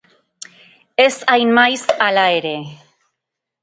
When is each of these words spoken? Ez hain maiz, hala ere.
Ez 1.05 1.11
hain 1.35 1.53
maiz, 1.59 1.85
hala 2.09 2.27
ere. 2.43 2.59